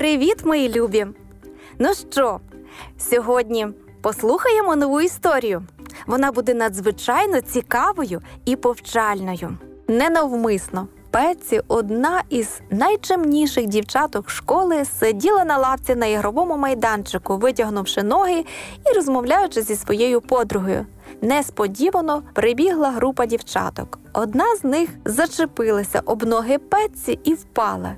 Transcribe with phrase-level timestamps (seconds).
[0.00, 1.06] Привіт, мої любі!
[1.78, 2.40] Ну що,
[2.98, 3.66] сьогодні
[4.00, 5.62] послухаємо нову історію.
[6.06, 9.58] Вона буде надзвичайно цікавою і повчальною.
[9.88, 10.88] Ненавмисно.
[11.10, 18.44] Пеці, одна із найчемніших дівчаток школи, сиділа на лавці на ігровому майданчику, витягнувши ноги
[18.90, 20.86] і розмовляючи зі своєю подругою.
[21.22, 23.98] Несподівано прибігла група дівчаток.
[24.12, 27.96] Одна з них зачепилася об ноги Петці і впала.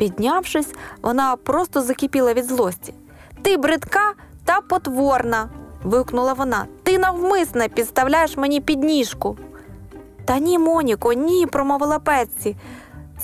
[0.00, 0.68] Піднявшись,
[1.02, 2.94] вона просто закипіла від злості.
[3.42, 4.12] Ти бридка
[4.44, 5.48] та потворна.
[5.84, 6.66] вигукнула вона.
[6.82, 9.38] Ти навмисне підставляєш мені підніжку.
[10.24, 12.56] Та ні, Моніко, ні, промовила Петці.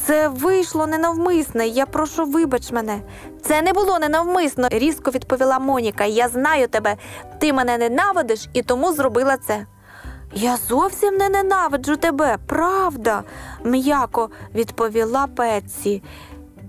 [0.06, 3.00] Це вийшло ненавмисне, я прошу, вибач мене.
[3.42, 6.04] Це не було ненавмисно, різко відповіла Моніка.
[6.04, 6.96] Я знаю тебе,
[7.38, 9.66] ти мене ненавидиш і тому зробила це.
[10.32, 13.22] Я зовсім не ненавиджу тебе, правда,
[13.64, 16.02] м'яко відповіла Петці.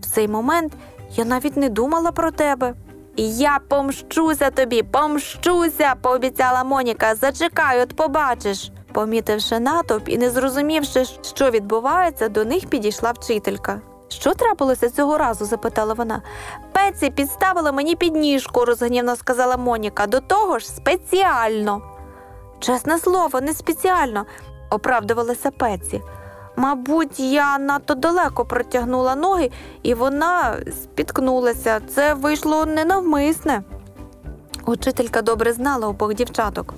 [0.07, 0.73] Цей момент
[1.15, 2.73] я навіть не думала про тебе.
[3.17, 7.15] Я помщуся тобі, помщуся, пообіцяла Моніка.
[7.15, 8.71] Зачекай, от побачиш.
[8.93, 11.05] Помітивши натовп і не зрозумівши,
[11.35, 13.81] що відбувається, до них підійшла вчителька.
[14.07, 15.45] Що трапилося цього разу?
[15.45, 16.21] запитала вона.
[16.71, 20.07] Пеці підставила мені підніжку, розгнівно сказала Моніка.
[20.07, 21.81] До того ж, спеціально.
[22.59, 24.25] Чесне слово, не спеціально,
[24.69, 26.01] оправдувалася Пеці.
[26.59, 29.51] Мабуть, я надто далеко протягнула ноги,
[29.83, 31.79] і вона спіткнулася.
[31.87, 33.61] Це вийшло ненавмисне.
[34.65, 36.73] Учителька добре знала обох дівчаток.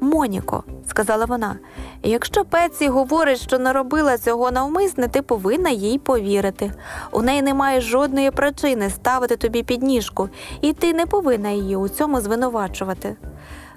[0.00, 1.56] Моніко, сказала вона,
[2.02, 6.72] якщо Пеці говорить, що не робила цього навмисне, ти повинна їй повірити.
[7.10, 10.28] У неї немає жодної причини ставити тобі підніжку,
[10.60, 13.16] і ти не повинна її у цьому звинувачувати.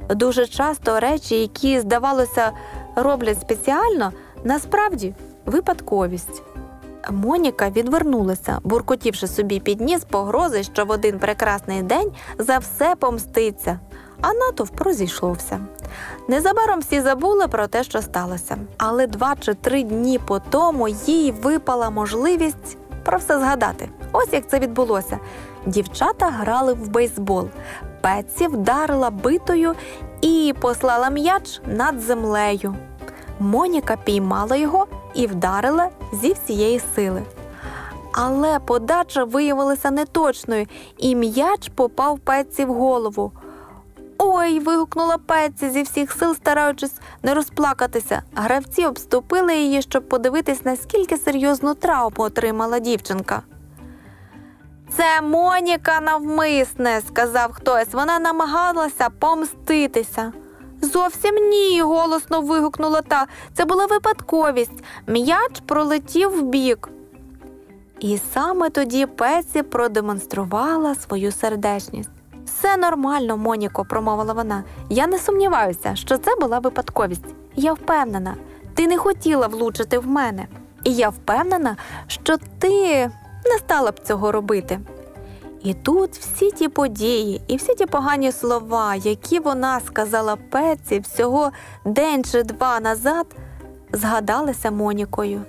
[0.10, 2.52] Дуже часто речі, які, здавалося,
[2.96, 4.12] роблять спеціально,
[4.44, 5.14] насправді
[5.46, 6.44] випадковість.
[7.10, 13.80] Моніка відвернулася, буркотівши собі під ніс погрози, що в один прекрасний день за все помститься,
[14.22, 15.60] а натовп розійшовся.
[16.28, 18.58] Незабаром всі забули про те, що сталося.
[18.78, 23.90] Але два чи три дні по тому їй випала можливість про все згадати.
[24.12, 25.20] Ось як це відбулося.
[25.66, 27.48] Дівчата грали в бейсбол.
[28.02, 29.74] Пеці вдарила битою
[30.22, 32.76] і послала м'яч над землею.
[33.40, 37.24] Моніка піймала його і вдарила зі всієї сили.
[38.12, 40.66] Але подача виявилася неточною,
[40.98, 43.32] і м'яч попав Пеці в голову.
[44.18, 44.60] Ой.
[44.60, 48.22] вигукнула Пеці зі всіх сил, стараючись не розплакатися.
[48.36, 53.42] Гравці обступили її, щоб подивитись, наскільки серйозну травму отримала дівчинка.
[54.98, 57.94] Це Моніка навмисне, сказав хтось.
[57.94, 60.34] Вона намагалася помститися.
[60.82, 63.28] Зовсім ні, голосно вигукнула та.
[63.54, 64.84] Це була випадковість.
[65.08, 66.90] М'яч пролетів вбік.
[68.00, 72.10] І саме тоді Пеці продемонструвала свою сердечність.
[72.46, 74.64] Все нормально, Моніко, промовила вона.
[74.90, 77.26] Я не сумніваюся, що це була випадковість.
[77.56, 78.36] Я впевнена,
[78.74, 80.48] ти не хотіла влучити в мене.
[80.84, 81.78] І я впевнена,
[82.08, 82.70] що ти
[83.46, 84.80] не стала б цього робити.
[85.64, 91.52] І тут всі ті події і всі ті погані слова, які вона сказала Пеці всього
[91.86, 93.26] день чи два назад,
[93.94, 95.42] згадалися Монікою.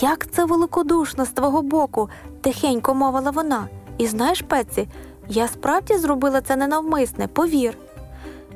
[0.00, 2.08] Як це великодушно з твого боку,
[2.40, 3.68] тихенько мовила вона.
[3.98, 4.88] І знаєш, Пеці,
[5.28, 7.76] я справді зробила це ненавмисне, повір.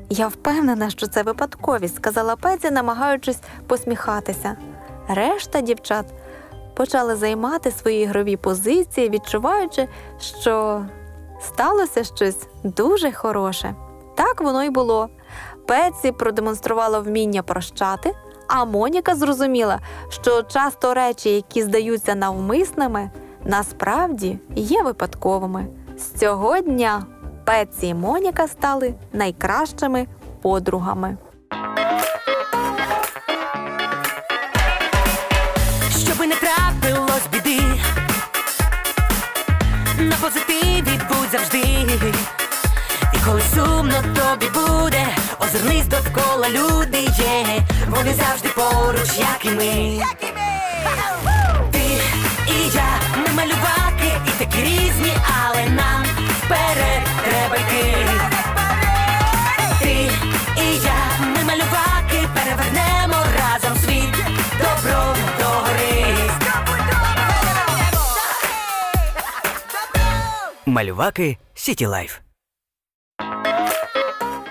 [0.09, 4.55] Я впевнена, що це випадковість, сказала Пеці, намагаючись посміхатися.
[5.07, 6.05] Решта дівчат
[6.79, 9.87] почали займати свої ігрові позиції, відчуваючи,
[10.19, 10.85] що
[11.41, 13.75] сталося щось дуже хороше.
[14.15, 15.09] Так воно й було.
[15.67, 18.15] Пеці продемонструвала вміння прощати,
[18.47, 19.79] а Моніка зрозуміла,
[20.09, 23.11] що часто речі, які здаються навмисними,
[23.43, 25.67] насправді є випадковими.
[25.97, 27.05] З цього дня
[27.45, 30.07] Пеці і Моніка стали найкращими
[30.41, 31.17] подругами.
[40.29, 41.63] Позитиві будь завжди.
[43.13, 45.07] І коли сумно тобі буде,
[45.39, 50.03] озирнись довкола люди є, вони завжди поруч, як і ми.
[51.71, 51.79] Ти
[52.47, 56.08] і я, ми малюваки, і такі різні, але нам
[70.69, 72.19] Малюваки Сіті Лайф.